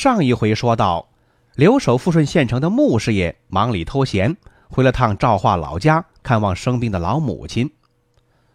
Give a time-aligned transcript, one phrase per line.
[0.00, 1.10] 上一回说到，
[1.56, 4.34] 留守富顺县城的穆师爷忙里偷闲，
[4.70, 7.70] 回了趟赵化老家看望生病的老母亲。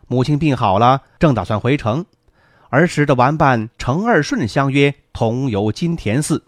[0.08, 2.04] 母亲病好了，正打算回城，
[2.72, 6.44] 儿时的玩伴程二顺相约同游金田寺。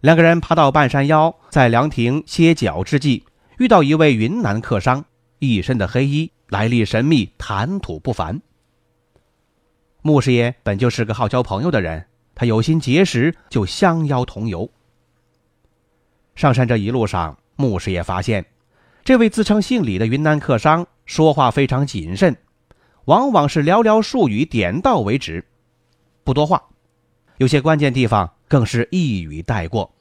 [0.00, 3.24] 两个人爬到半山腰，在凉亭歇脚之际，
[3.56, 5.02] 遇到一位云南客商，
[5.38, 8.42] 一身的黑衣，来历神秘，谈吐不凡。
[10.02, 12.04] 穆师爷本就是个好交朋友的人。
[12.36, 14.70] 他有心结识，就相邀同游。
[16.34, 18.44] 上山这一路上，牧师也发现，
[19.02, 22.36] 这位自称姓李的云南客商说话非常谨慎，
[23.06, 25.46] 往往是寥寥数语点到为止，
[26.24, 26.62] 不多话，
[27.38, 29.94] 有些关键地方更是一语带过。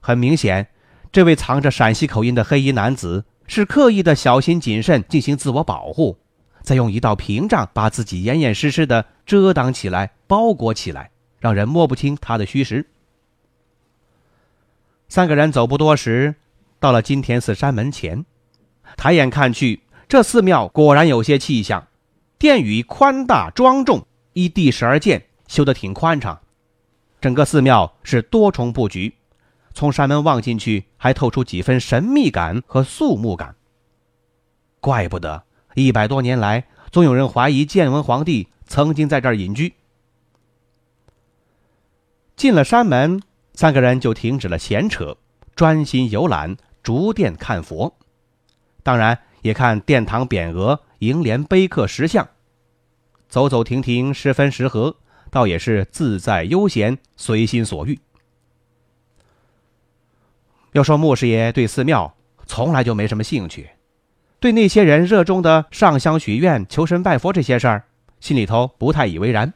[0.00, 0.68] 很明显，
[1.10, 6.18] 这位藏着陕西口音的黑衣男子是刻意的小心谨慎进行自我保护，
[6.60, 11.11] 再用一道屏障把自己严严实实的遮挡起来、包裹起来。
[11.42, 12.86] 让人摸不清他的虚实。
[15.08, 16.36] 三个人走不多时，
[16.78, 18.24] 到了金田寺山门前，
[18.96, 21.88] 抬眼看去，这寺庙果然有些气象。
[22.38, 26.40] 殿宇宽大庄重，依地势而建，修得挺宽敞。
[27.20, 29.16] 整个寺庙是多重布局，
[29.74, 33.56] 从山门望进去，还透出几分神秘感和肃穆感。
[34.78, 35.42] 怪不得
[35.74, 39.74] 一百多年来，总有人怀疑建文皇帝曾经在这儿隐居。
[42.36, 43.20] 进了山门，
[43.54, 45.16] 三个人就停止了闲扯，
[45.54, 47.94] 专心游览，逐殿看佛，
[48.82, 52.28] 当然也看殿堂匾额、楹联碑刻石像，
[53.28, 54.96] 走走停停，十分适合，
[55.30, 57.98] 倒也是自在悠闲，随心所欲。
[60.72, 62.14] 要说穆师爷对寺庙
[62.46, 63.70] 从来就没什么兴趣，
[64.40, 67.84] 对那些人热衷的上香许愿、求神拜佛这些事儿，
[68.20, 69.52] 心里头不太以为然。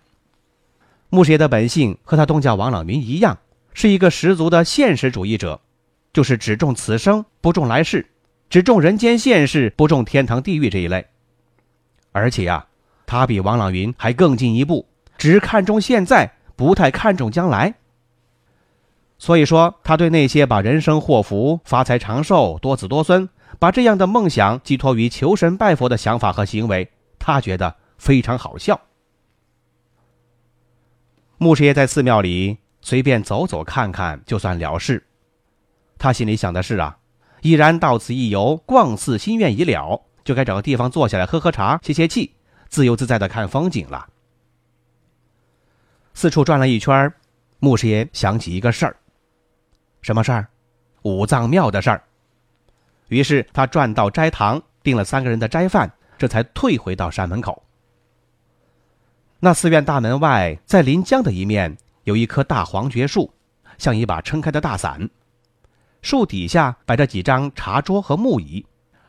[1.09, 3.39] 穆师爷的本性和他东家王朗云一样，
[3.73, 5.61] 是一个十足的现实主义者，
[6.13, 8.07] 就是只重此生不重来世，
[8.51, 11.07] 只重人间现世不重天堂地狱这一类。
[12.13, 12.67] 而且呀，
[13.07, 14.87] 他比王朗云还更进一步，
[15.17, 17.75] 只看重现在，不太看重将来。
[19.19, 23.29] 所以说，他对那些把人生祸福、发财长寿、多子多孙，
[23.59, 28.81] 把这样的梦想寄托于求神拜佛的想法和行为，他觉得非常好笑。
[31.39, 35.07] 穆师爷在寺庙里随便走走看看，就算了事。
[35.99, 36.99] 他心里想的是啊，
[37.43, 42.35] 已然到此一游，逛寺心愿已了，就该找个地方坐下来喝喝茶、歇歇气，
[42.69, 44.09] 自由自在的看风景了。
[46.15, 47.13] 四处转了一圈，
[47.59, 48.97] 穆师爷想起一个事儿，
[50.01, 50.49] 什么事儿？
[51.03, 52.03] 五藏庙的事儿。
[53.09, 57.63] 于是他转到斋堂，订了三个人的斋饭，这才退回到山门口。
[59.39, 63.31] 那寺院大门外，在临江的一面，有一棵大黄桷树，
[63.77, 65.09] 像一把撑开的大伞。
[66.01, 68.65] 树底下摆着几张茶桌和木椅，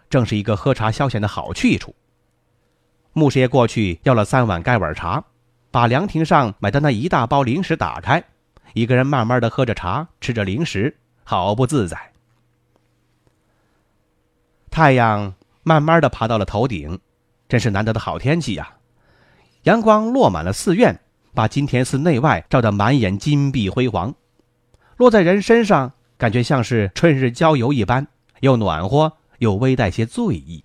[0.10, 1.96] 正是一个喝茶消闲的好去处。
[3.14, 5.24] 穆师爷过去要了三碗盖碗茶，
[5.72, 8.24] 把凉亭上买的那一大包零食打开，
[8.74, 12.12] 一个人慢慢的喝着茶，吃着零食，好不自在。
[14.70, 15.34] 太阳
[15.64, 17.00] 慢慢的爬到了头顶，
[17.48, 18.74] 真是难得的好天气呀。
[19.68, 20.98] 阳光落满了寺院，
[21.34, 24.16] 把金田寺内外照得满眼金碧辉煌。
[24.96, 28.08] 落在人身上，感觉像是春日郊游一般，
[28.40, 30.64] 又暖和又微带些醉意。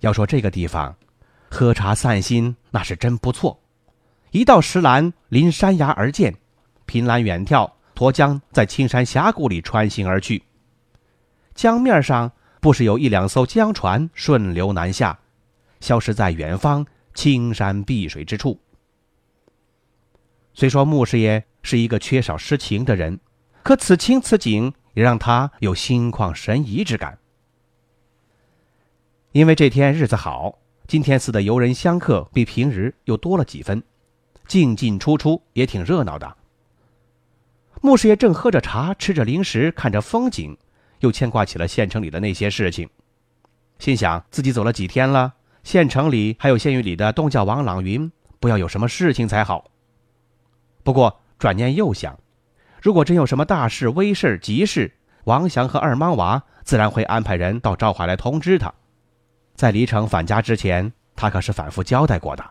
[0.00, 0.96] 要说这个地方，
[1.50, 3.60] 喝茶散心那是真不错。
[4.30, 6.34] 一道石栏临山崖而建，
[6.86, 10.42] 凭栏远眺，沱江在青山峡谷里穿行而去。
[11.54, 12.32] 江面上
[12.62, 15.18] 不时有一两艘江船顺流南下。
[15.86, 16.84] 消失在远方
[17.14, 18.60] 青山碧水之处。
[20.52, 23.20] 虽说穆师爷是一个缺少诗情的人，
[23.62, 27.16] 可此情此景也让他有心旷神怡之感。
[29.30, 33.80] 因为这天日子好，金天寺的游人香客比平日又多了几分，
[34.48, 36.36] 进进出出也挺热闹的。
[37.80, 40.58] 穆师爷正喝着茶，吃着零食，看着风景，
[40.98, 42.90] 又牵挂起了县城里的那些事情，
[43.78, 45.34] 心想自己走了几天了。
[45.66, 49.68] 县城里还有县狱里的东教王朗云，不要有什么事情才好。
[50.84, 52.16] 不过转念又想，
[52.80, 58.72] 如果真有什么大事、危事、急事，王祥和二莽娃自然会安排人到赵华来通知他。
[59.56, 62.48] 在离城返家之前，他可是反复交代过的。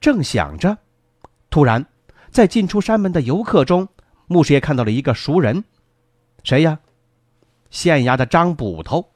[0.00, 0.78] 正想着，
[1.50, 1.84] 突然，
[2.30, 3.86] 在进出山门的游客中，
[4.26, 5.62] 牧师爷看到了一个熟人，
[6.44, 6.78] 谁呀？
[7.68, 9.12] 县衙的张捕头。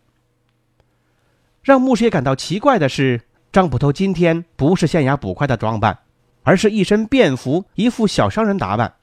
[1.62, 3.20] 让牧师爷感到奇怪的是，
[3.52, 5.96] 张捕头今天不是县衙捕快的装扮，
[6.42, 8.94] 而是一身便服，一副小商人打扮。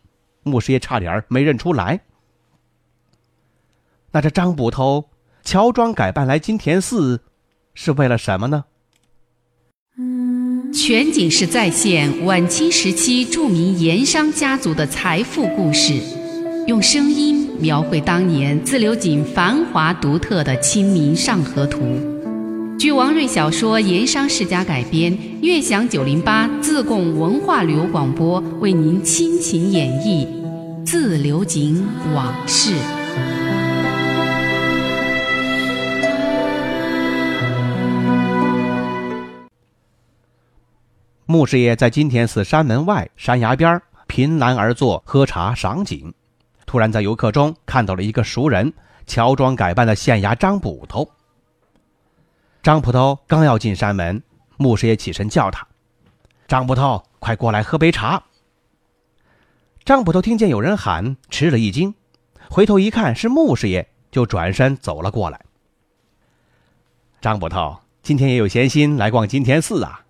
[0.44, 2.02] 牧师爷差点没认出来。
[4.12, 5.06] 那这张捕头
[5.42, 7.22] 乔装改扮来金田寺，
[7.74, 8.66] 是为了什么呢？
[10.74, 15.94] 全景式再现晚清时期著名盐商家族的财富故事，
[16.68, 21.80] 用声音描绘当年自流井繁华独特的《清明上河图》。
[22.80, 25.12] 据王瑞小说《盐商世家》改编，
[25.42, 30.26] 悦享九零八自贡文化旅游广播为您倾情演绎
[30.86, 31.86] 《自流井
[32.16, 32.72] 往事》。
[41.26, 46.14] 穆师爷在金田寺山门外山崖边凭栏而坐，喝茶赏景。
[46.66, 48.72] 突然在游客中看到了一个熟人，
[49.06, 51.06] 乔装改扮的县衙张捕头。
[52.62, 54.22] 张捕头刚要进山门，
[54.58, 55.66] 牧师爷起身叫他
[56.46, 58.22] ：“张捕头，快过来喝杯茶。”
[59.86, 61.96] 张捕头听见有人喊，吃了一惊，
[62.50, 65.40] 回头一看是穆师爷，就转身走了过来。
[67.22, 70.02] 张捕头今天也有闲心来逛金田寺啊？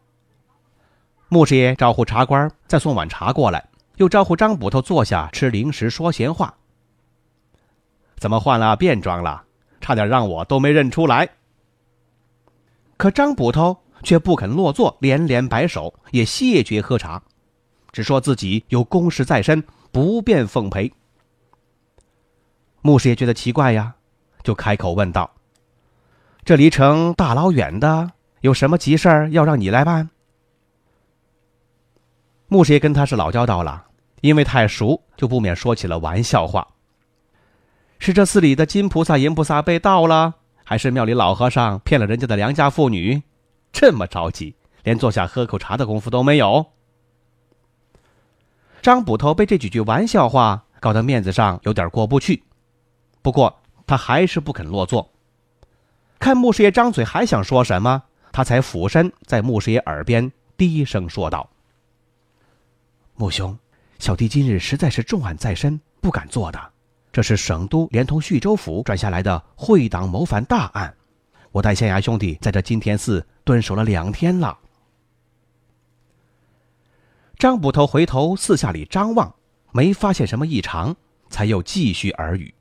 [1.27, 6.55] 穆师爷招呼茶官再送碗茶过来，又招呼张捕头坐下吃零食说闲话。
[8.17, 9.43] 怎么换了便装了？
[9.79, 11.29] 差点让我都没认出来。
[12.99, 17.23] 可张捕头却不肯落座，连连摆手，也谢绝喝茶，
[17.93, 20.91] 只说自己有公事在身，不便奉陪。
[22.81, 23.95] 牧师爷觉得奇怪呀，
[24.43, 25.31] 就开口问道
[26.43, 28.11] ：“这离城大老远的，
[28.41, 30.09] 有什么急事儿要让你来办？”
[32.51, 33.85] 牧师爷跟他是老交道了，
[34.19, 36.67] 因为太熟，就不免说起了玩笑话。
[37.97, 40.35] 是这寺里的金菩萨、银菩萨被盗了，
[40.69, 43.23] 还是庙里老和尚骗了人家的良家妇女？
[43.73, 46.63] 这么着急，连坐下喝口茶的功夫都没有。
[48.79, 52.43] 张捕头被这几句玩笑话搞得面子上有点过不去，
[53.23, 55.11] 不过他还是不肯落座。
[56.19, 61.49] 看穆师爷张嘴还想说什么，他才俯身在穆师爷耳边低声说道。
[63.15, 63.57] 穆兄，
[63.97, 66.68] 小弟今日实在是重案在身，不敢做的。
[67.11, 70.95] 这是省都连同徐州府转下来的会党谋反大案，
[71.51, 74.57] 我带县衙兄弟在这金田寺蹲守了两天了。
[77.37, 79.33] 张捕头回头四下里张望，
[79.71, 80.95] 没发现什么异常，
[81.29, 82.53] 才又继续耳语。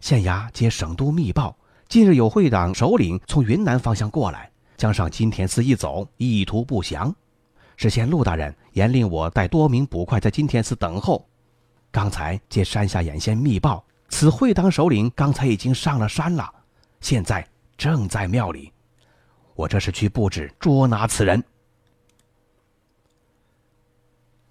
[0.00, 1.56] 县衙接省都密报，
[1.88, 7.12] 近日有会党首领从云南方向过来，将上金田寺一走，意图不详。
[7.76, 11.26] 是县陆大人严令我带多名捕快在金田寺等候。
[11.90, 16.52] 刚才接山下眼线密报，此会党首领刚才已经上了山了，
[17.00, 17.46] 现在
[17.76, 18.72] 正在庙里。
[19.54, 21.42] 我这是去布置捉拿此人。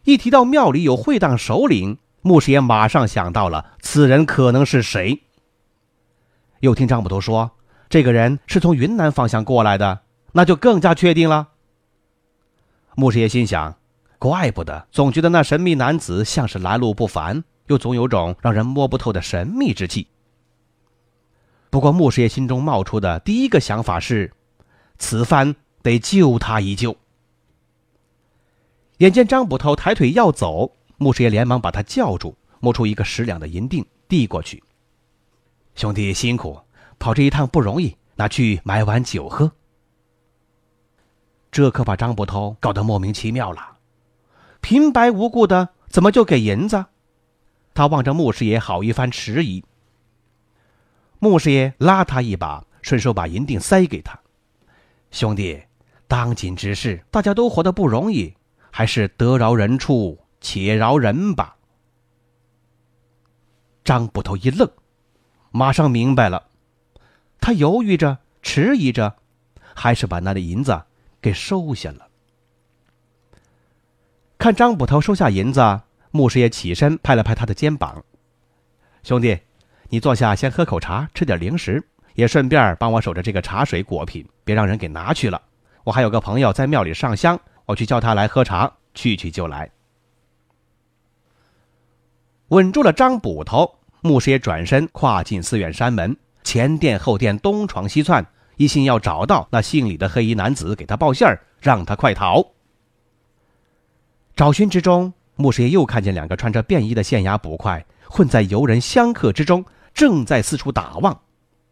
[0.04, 5.24] 一提到庙里有会党首领，牧师爷马上想到了此人可能是谁。
[6.62, 7.52] 又听张捕头说，
[7.90, 10.02] 这个人是从云南方向过来的，
[10.32, 11.50] 那就更加确定了。
[12.96, 13.78] 牧师爷心想
[14.20, 20.08] ：“怪不得，总觉得那神秘男子像是来路不凡，又总有种让人摸不透的神秘之气。”
[21.70, 24.32] 不过，穆师爷心中冒出的第一个想法是：
[24.98, 26.96] 此番得救他一救。
[29.00, 34.64] 眼见张捕头抬腿要走，穆师爷连忙把他叫住，摸出一个十两的银锭递过去
[35.76, 36.60] ：“兄弟辛苦，
[36.98, 39.52] 跑这一趟不容易，拿去买碗酒喝。”
[41.52, 43.77] 这可把张捕头搞得莫名其妙了，
[44.68, 46.88] 平白无故的怎么就给银子？
[47.74, 49.64] 他望着穆师爷，好一番迟疑。
[51.20, 54.20] 穆师爷拉他一把，顺手把银锭塞给他
[55.10, 55.64] ：“兄弟，
[56.06, 58.36] 当今之事，大家都活得不容易，
[58.70, 61.56] 还是得饶人处且饶人吧。”
[63.86, 64.70] 张捕头一愣，
[65.50, 66.46] 马上明白了，
[67.40, 69.16] 他犹豫着，迟疑着，
[69.74, 70.84] 还是把那的银子。
[71.22, 72.07] 给收下了。
[74.38, 78.04] 看张捕头收下银子，牧师爷起身拍了拍他的肩膀
[79.02, 79.40] ：“兄弟，
[79.90, 85.42] 你坐下，先喝口茶，吃点零食，也顺便帮我守着这个茶水果品，别让人给拿去了。
[85.84, 89.70] 我还有个朋友在庙里上香，我去叫他来喝茶，去去就来。
[92.50, 98.24] 稳住了张捕头，穆师爷转身跨进寺院山门，前殿后殿东闯西窜，
[98.58, 102.46] 一心要找到那姓李的黑衣男子，给他报信儿，让他快逃。
[104.38, 109.66] 找寻之中，穆师爷又看见两个穿着便衣的县衙捕快混在游人香客之中，
[109.96, 111.20] 正在四处打望，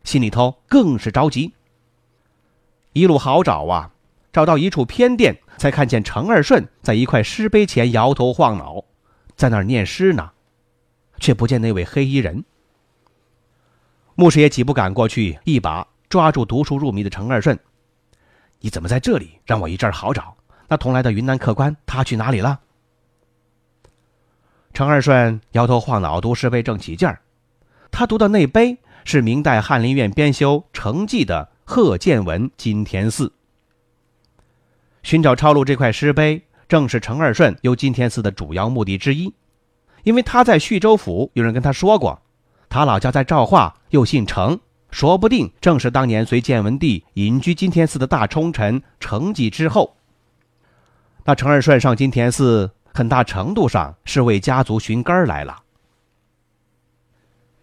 [0.04, 1.54] 心里头更是着急。
[2.94, 3.92] 一路好找啊，
[4.34, 8.84] 找到一处偏殿，才看见程二顺在一块石碑前摇头晃脑，
[9.36, 10.32] 在那儿念诗呢。
[11.20, 12.44] 却不见那位黑衣人。
[14.16, 17.58] 牧师爷几步赶过去，一把抓住读书入迷的程二顺
[18.60, 19.40] ：“你怎么在这里？
[19.46, 20.36] 让我一阵好找。
[20.68, 22.62] 那同来的云南客官，他去哪里了？”
[24.74, 27.22] 程二顺摇头晃脑，读诗碑正起劲儿。
[27.92, 33.28] 他读的那碑是明代翰林院编修程记的《贺建文金田寺》。
[35.02, 39.34] 寻找抄录这块诗碑，正是程二顺游金田寺的主要目的之一。
[40.04, 42.22] 因为他在叙州府，有人跟他说过，
[42.68, 44.60] 他老家在赵化，又姓程，
[44.92, 49.96] 说不定正是当年随建文帝隐居金田寺的大冲臣程济之后。
[51.26, 55.58] 那程二顺上金田寺，很大程度上是为家族寻根来了。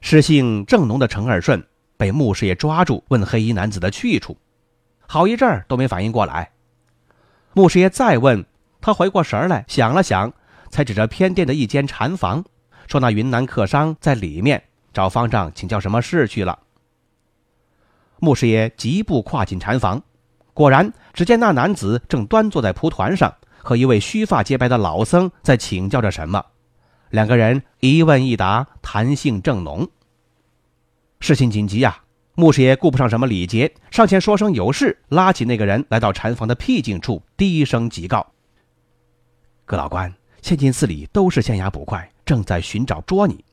[0.01, 1.65] 诗性正浓的程二顺
[1.97, 4.37] 被穆师爷抓住，问黑衣男子的去处，
[5.07, 6.51] 好一阵儿都没反应过来。
[7.55, 8.45] 穆师爷再问，
[8.81, 10.33] 他回过神来，想了想。
[10.73, 12.43] 才指着偏殿的一间禅房，
[12.89, 16.59] 说：“那云南客商在里面找方丈请教什么事去了。”
[18.21, 20.03] 穆师爷疾步跨进禅房，
[20.55, 26.45] 果然只见那男子正端坐在蒲团上，和一位须发洁白的老僧在请教着什么。
[27.11, 29.89] 两个人一问一答，谈性正浓。
[31.21, 32.03] 事情紧急呀！
[32.35, 38.27] 牧师爷顾不上什么礼节，上前说声有事，拉起那个人来到禅房的僻静处，低声急告
[39.67, 43.45] ：“葛老官。”现今寺里都是县衙捕快，正在寻找捉你。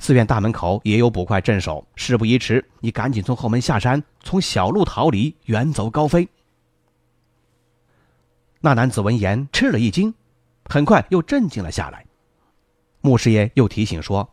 [0.00, 1.86] 寺院大门口也有捕快镇守。
[1.94, 6.28] 事不宜迟，你赶紧从后门下山，从小路逃离，远走高飞。
[8.64, 10.14] 那男子闻言吃了一惊，
[10.66, 12.06] 很快又镇静了下来。
[13.00, 14.26] 穆师爷又提醒说：“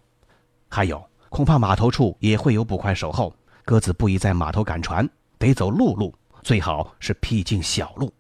[0.69, 5.09] 还有，恐怕码头处也会有捕快守候，鸽子不宜在码头赶船，
[5.39, 8.13] 得走陆路，最好是僻静小路。”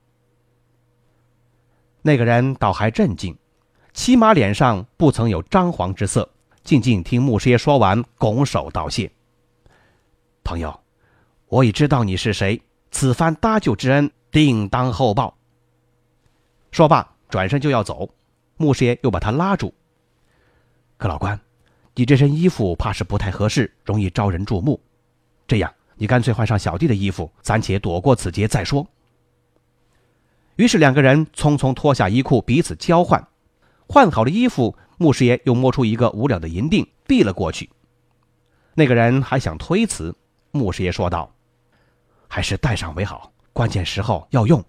[2.01, 3.37] 那个人倒还镇静。
[3.93, 6.27] 起码脸上不曾有张皇之色，
[6.63, 9.11] 静静听穆师爷说完，拱手道谢。
[10.43, 10.79] 朋友，
[11.47, 15.35] 我已知道你是谁，此番搭救之恩，定当厚报。
[16.71, 18.09] 说罢，转身就要走，
[18.57, 19.73] 穆师爷又把他拉住。
[20.97, 21.39] 葛老官，
[21.95, 24.79] 你这身衣服怕是不太合适，容易招人注目。
[25.47, 28.87] 这样，你干脆换上小弟的衣服，暂且躲过此劫再说。
[30.57, 33.25] 于是两个人匆匆脱下衣裤，彼此交换。
[33.87, 37.69] 换好了衣服，穆师爷又摸出一个五两的银锭，递了过去。
[38.75, 40.15] 那个人还想推辞，
[40.51, 41.33] 穆师爷说道
[42.27, 44.63] ：“还是带上为好，关键时候要用。”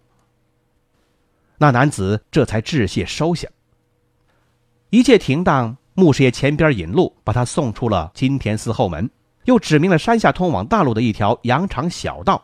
[1.63, 3.47] 那男子这才致谢收下。
[4.89, 9.11] 一切停当，穆师爷前边引路，把他送出了金田寺后门，
[9.45, 12.43] 又指明了山下通往大路的一条羊肠小道。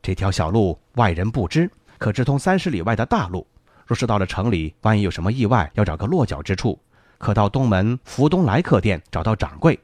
[0.00, 3.46] 这条小路外人不知，可直通三十里外的大路。
[3.86, 6.80] 若是到了城里，万一有什么意外，要找个落脚之处，
[7.18, 9.78] 可到东门福东来客店找到掌柜，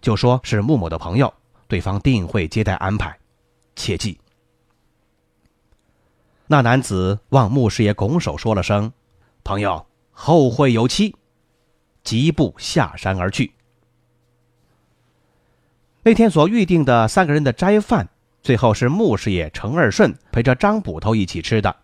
[0.00, 1.34] 就说是穆某的朋友，
[1.66, 3.18] 对方定会接待安排，
[3.74, 4.16] 切记。
[6.46, 8.92] 那男子望穆师爷拱手说了声
[9.44, 11.16] ：“朋友，后会有期。”
[12.04, 13.54] 疾步下山而去。
[16.02, 18.10] 那天所预定的三个人的斋饭，
[18.42, 21.74] 最后是穆师爷程二顺陪着张捕头一起吃的。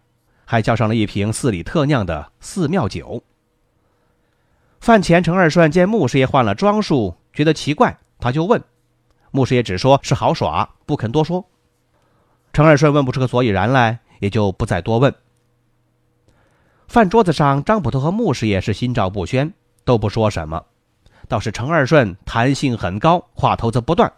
[0.44, 3.22] 还叫上了一瓶寺里特酿的寺庙酒。
[4.80, 8.62] 饭前，程二顺见穆师爷换了装束，觉得奇怪，他就问，
[9.30, 11.46] 穆师爷只说是好耍，不肯多说。
[12.52, 15.12] 程二顺问不出个所以然来，也就不再多问。
[16.86, 19.52] 饭桌子上，张捕头和穆师爷是心照不宣，
[19.84, 20.64] 都不说什么，
[21.28, 24.12] 倒是程二顺弹性很高，话头子不断。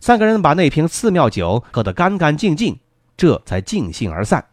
[0.00, 2.78] 三个人把那瓶寺庙酒喝得干干净净，
[3.16, 4.44] 这才尽兴而散。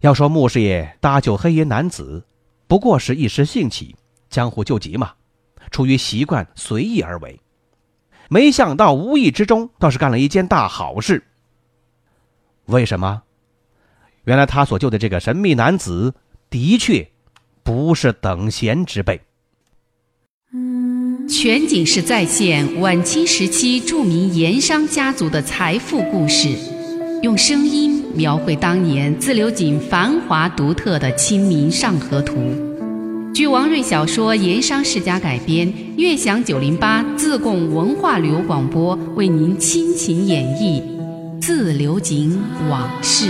[0.00, 2.24] 要说穆师爷搭救黑衣男子，
[2.66, 3.96] 不过是一时兴起，
[4.28, 5.12] 江湖救急嘛，
[5.70, 7.40] 出于习惯随意而为。
[8.28, 11.22] 没想到无意之中倒是干了一件大好事。
[12.66, 13.22] 为什么？
[14.24, 16.14] 原来他所救的这个神秘男子，
[16.48, 17.08] 的确
[17.62, 19.20] 不是等闲之辈。
[21.28, 26.48] 全景式再现晚清时期著名盐商家族的财富故事，
[27.22, 28.02] 用声音。
[28.14, 32.36] 描绘当年自流井繁华独特的《清明上河图》。
[33.32, 40.80] 据王瑞小说《盐商世家》改编，悦享九零八自贡文化旅游广播为您倾情演绎
[41.46, 43.26] 《自流井往事》。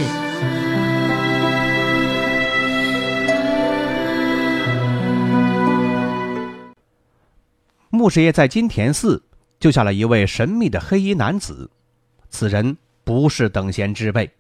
[7.91, 9.21] 穆师爷在金田寺
[9.59, 11.69] 救下了一位神秘的黑衣男子，
[12.29, 14.31] 此人不是等闲之辈。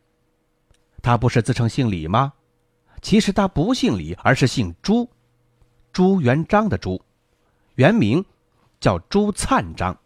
[1.02, 2.33] 他不是自称姓李吗？
[3.02, 5.11] 其实他不姓李，而是姓朱，
[5.93, 7.02] 朱元璋的朱，
[7.75, 8.25] 原名
[8.78, 9.99] 叫朱灿章，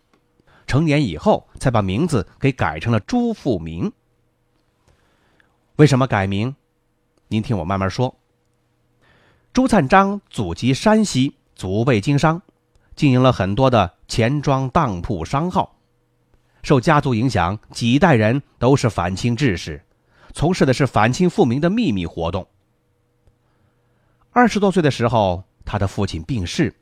[0.69, 3.91] 成年以后才把名字给改成了朱富明。
[5.77, 6.55] 为什么改名？
[7.27, 8.15] 您听我慢慢说。
[9.53, 12.41] 朱灿章祖籍山西，祖辈经商。
[12.95, 15.77] 经营了很多的钱庄、当铺、商号，
[16.65, 19.81] 受家族影响，几代人都是反清志士，
[20.35, 22.47] 从事的是反清复明的秘密活动。
[24.33, 26.75] 二十多岁的时候，他的父亲病逝，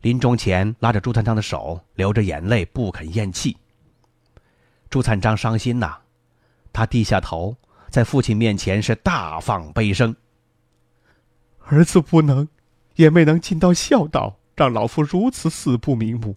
[0.00, 3.56] 临终前拉着朱灿章的手，流着眼泪不肯咽气。
[4.88, 5.96] 朱灿章伤心呐，
[6.72, 7.56] 他低下头，
[7.90, 10.14] 在父亲面前是大放悲声
[11.66, 12.48] ：“儿子不能，
[12.96, 16.36] 也没能尽到孝道。”让老夫如此死不瞑目，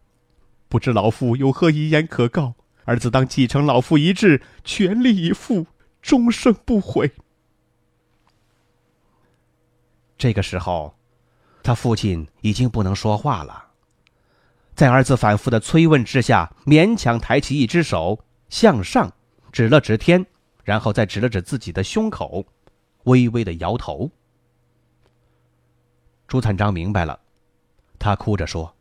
[0.70, 2.53] 不知老夫有何遗言可告？
[2.86, 5.65] 儿子当继承老父遗志，全力以赴，
[6.03, 7.12] 终生不悔。
[10.20, 10.96] 这个时候，
[11.63, 13.65] 他父亲已经不能说话了，
[14.75, 19.13] 在儿子反复的催问之下，勉强抬起一只手向上，
[19.51, 20.25] 指了指天，
[20.63, 22.46] 然后再指了指自己的胸口，
[23.03, 24.10] 微微的摇头。
[26.27, 27.20] 朱灿章明白了。
[28.00, 28.74] 他哭着说：“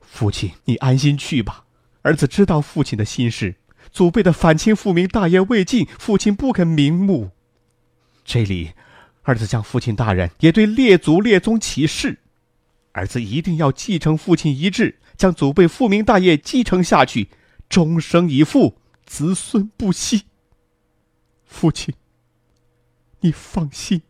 [0.00, 1.66] 父亲，你安心去吧。
[2.02, 3.54] 儿子知道父亲的心事，
[3.92, 7.30] 祖辈的反清复明大业未尽，父亲不肯瞑目。
[8.24, 8.72] 这里，
[9.28, 12.18] 儿子向父亲大人也对列祖列宗起誓，
[12.92, 17.28] 儿子一定要继承父亲遗志，将祖辈复明大业继承下去，
[17.68, 20.22] 终生以父，子孙不息。
[21.44, 21.94] 父亲，
[23.20, 24.00] 你放心，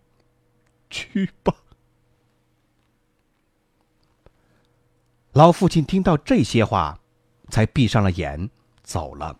[0.88, 1.52] 去吧。”
[5.34, 7.00] 老父亲听到这些话，
[7.48, 8.48] 才闭上了眼，
[8.84, 9.36] 走了。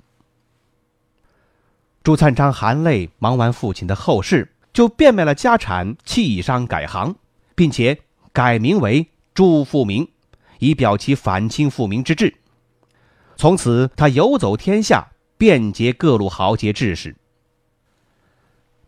[2.02, 7.16] 朱灿章含泪忙完父亲的后事，就变卖了家产，弃商改行，
[7.56, 7.98] 并且
[8.32, 10.08] 改名为朱富明，
[10.60, 12.32] 以表其反清复明之志。
[13.34, 17.16] 从此，他游走天下，遍结各路豪杰志士。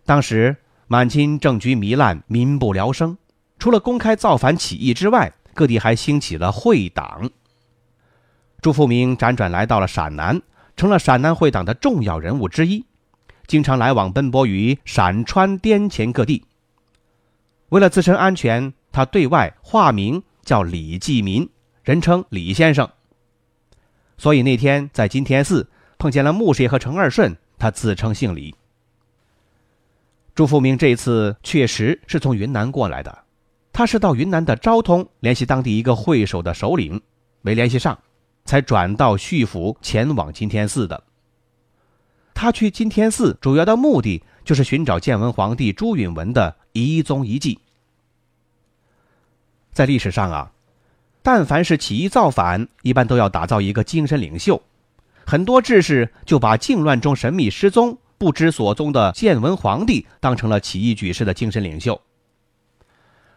[0.07, 3.19] 当时满清政局糜烂，民不聊生，
[3.59, 7.29] 除了公开造反起义之外，各地还兴起了会党。
[8.61, 10.41] 朱富明辗转来到了陕南，
[10.77, 12.85] 成了陕南会党的重要人物之一，
[13.51, 16.45] 经常来往奔波于陕川滇黔各地。
[17.71, 21.51] 为了自身安全，他对外化名叫李继民，
[21.83, 22.89] 人称李先生。
[24.17, 28.55] 所以那天在金田寺碰见了穆师爷和程二顺，他自称姓李。
[30.33, 33.25] 朱富明这次确实是从云南过来的。
[33.73, 37.03] 他是到云南的昭通联系当地一个会首的首领，
[37.43, 37.99] 没联系上，
[38.45, 41.03] 才转到叙府前往金天寺的。
[42.41, 47.59] 他去金天寺主要的目的就是寻找建文皇帝朱允文的遗踪遗迹。
[49.75, 50.51] 在历史上啊，
[51.21, 54.63] 但凡是起义造反，一般都要打造一个精神领袖，
[55.27, 62.01] 很多志士就把靖乱中神秘失踪、不知所踪的建文皇帝当成了起义举事的精神领袖。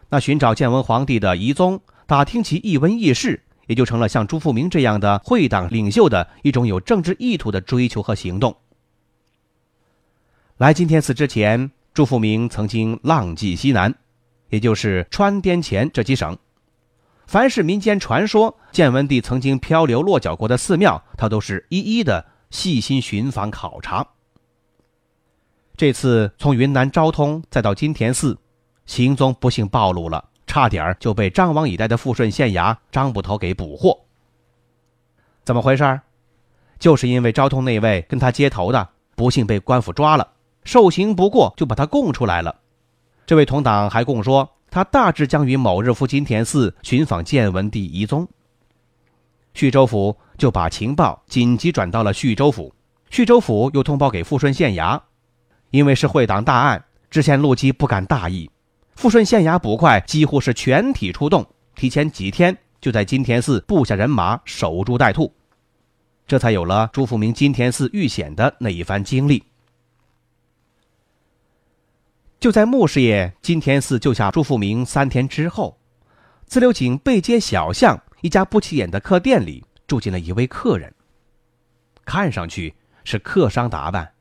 [0.08, 8.56] 那寻找建文皇帝的遗踪，打听其一闻轶事，也就成了像朱富明这样的会党领袖的一种有政治意图的追求和行动。
[10.58, 13.92] 来金田寺之前，朱富明曾经浪迹西南，
[14.50, 16.38] 也就是川滇黔这几省。
[17.26, 24.06] 凡是民间传说建文帝曾经漂流落脚过的寺庙，他都是一一的细心寻访考察。
[25.76, 28.38] 这次从云南昭通再到金田寺。
[28.86, 33.98] 行踪不幸暴露了，差点就被张王以待的富顺县衙张捕头给捕获。
[35.42, 36.00] 怎么回事？
[36.78, 40.33] 就是因为昭通那位跟他接头的不幸被官府抓了，
[40.64, 42.54] 受刑不过就把他供出来了。
[43.26, 48.26] 这位同党还供说，他大致将于某日赴金田寺寻访建文帝遗踪。
[49.54, 52.74] 徐州府就把情报紧急转到了徐州府，
[53.08, 55.00] 徐州府又通报给富顺县衙，
[55.70, 58.50] 因为是会党大案，知县陆基不敢大意。
[58.96, 61.46] 富顺县衙捕快几乎是全体出动，
[61.76, 65.32] 提前几天就在金田寺布下人马，守株待兔，
[66.26, 69.44] 这才有了朱富明金田寺遇险的那一番经历。
[72.44, 75.78] 就在穆师爷金田寺救下朱富明三天之后，
[76.44, 80.92] 自流井背街小巷一家不起眼的客店里住进了一位客人。
[82.04, 84.12] 看上去是客商打扮，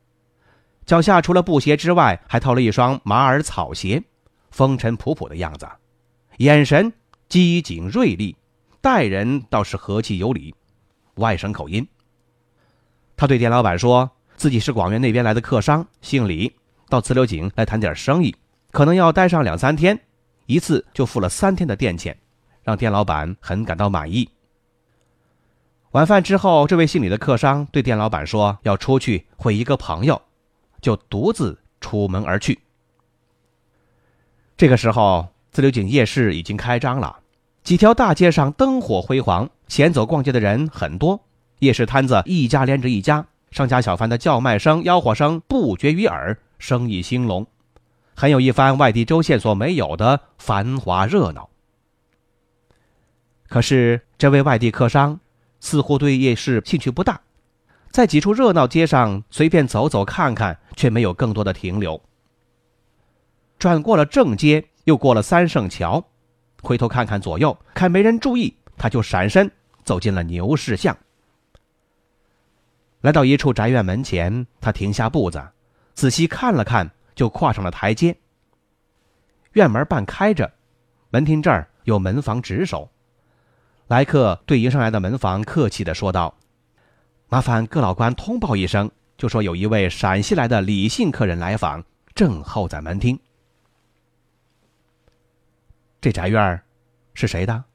[0.85, 4.01] 脚下除了布鞋之外，还套了一双马尔草鞋，
[4.51, 5.67] 风尘仆仆的样子，
[6.37, 6.93] 眼神
[7.27, 8.37] 机警锐利，
[8.79, 10.55] 待人倒是和气有礼，
[11.15, 11.85] 外省口音。
[13.17, 16.55] 他对店老板说自己是广元那边来的客商，姓李。
[16.93, 18.35] 到自流井来谈点生意，
[18.69, 19.99] 可能要待上两三天，
[20.45, 22.15] 一次就付了三天的店钱，
[22.61, 24.29] 让店老板很感到满意。
[25.93, 30.21] 晚饭之后，这位姓李的客商对店老板说要出去会一个朋友，
[30.81, 32.59] 就独自出门而去。
[34.55, 37.21] 这个时候，自流井夜市已经开张了，
[37.63, 41.19] 几条大街上灯火辉煌，闲走逛街的人很多，
[41.57, 46.37] 夜市摊子一家连着一家，商家小贩的叫卖声、吆喝声不绝于耳。
[46.63, 47.45] 生意兴隆，
[48.15, 51.49] 很有一番外地州县所没有的繁华热闹。
[53.49, 55.19] 可是，这位外地客商
[55.59, 57.19] 似乎对夜市兴趣不大，
[57.91, 62.01] 在几处热闹街上随便走走看看，却没有更多的停留。
[63.59, 66.01] 转过了正街，又过了三圣桥，
[66.61, 69.51] 回头看看左右，看没人注意，他就闪身
[69.83, 70.97] 走进了牛市巷。
[73.01, 75.43] 来到一处宅院门前，他停下步子。
[75.93, 78.17] 仔细看了看，就跨上了台阶。
[79.53, 80.51] 院门半开着，
[81.11, 82.89] 门厅这儿有门房值守。
[83.87, 86.35] 来客对迎上来的门房客气的说道
[87.29, 91.83] ：“麻烦各老官通报一声，就说有一位陕西来的李姓客人来访，
[92.15, 93.19] 正候在门厅。”
[96.01, 96.61] 这宅院
[97.13, 97.65] 是谁的？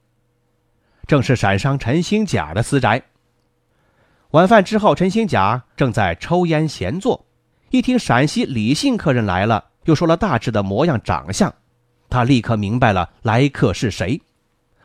[1.07, 3.05] 正是陕商陈兴甲的私宅。
[4.33, 7.25] 晚饭之后，陈兴甲正在抽烟闲坐。
[7.71, 11.55] 一听陕西李姓客人来了，又说了大致的模样长相，
[12.09, 14.21] 他立刻明白了来客是谁，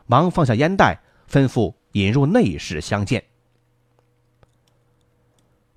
[0.06, 1.00] 忙放下烟袋，
[1.32, 3.24] 吩咐引入内室相见。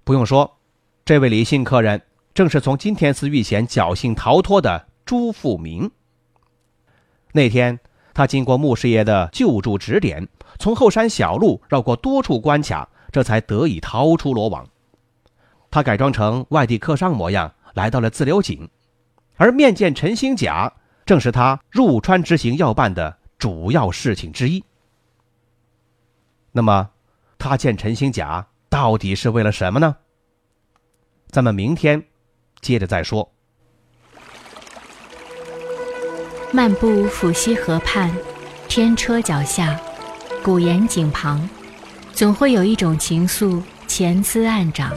[0.02, 0.58] 不用说，
[1.04, 2.02] 这位李姓客人
[2.34, 5.88] 正是从金田寺遇险侥幸逃脱的朱富明。
[7.32, 7.78] 那天，
[8.14, 14.66] 他经过穆师爷的救助指点，从后山小路绕过多处关卡，这才得以逃出罗网。
[15.76, 18.66] 他改装成外地客商模样，来到了自流井，
[19.36, 20.72] 而面见陈兴甲，
[21.04, 24.64] 正是他入川之行要办的主要事情之一。
[26.52, 26.88] 那么，
[27.36, 29.96] 他见陈兴甲到底是为了什么呢？
[31.28, 32.02] 咱们明天
[32.62, 33.30] 接着再说。
[36.52, 38.10] 漫步抚溪河畔，
[38.66, 39.78] 天车脚下，
[40.42, 41.46] 古岩井旁，
[42.14, 44.90] 总会有一种情愫潜滋暗长。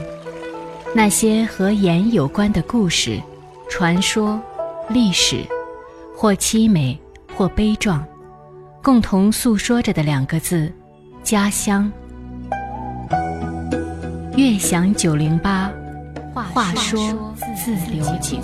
[0.92, 3.20] 那些和盐有关的故事、
[3.68, 4.40] 传说、
[4.88, 5.44] 历史，
[6.16, 6.98] 或凄美，
[7.36, 8.04] 或悲壮，
[8.82, 10.72] 共同诉说着的两个字：
[11.22, 11.90] 家乡。
[14.36, 15.70] 悦享九零八，
[16.34, 18.40] 话说自流井。